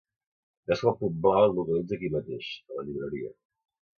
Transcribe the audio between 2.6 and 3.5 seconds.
a la llibreria.